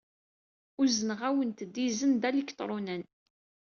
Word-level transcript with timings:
Uzneɣ-awent-d 0.81 1.75
izen 1.87 2.13
aliktṛunan. 2.27 3.03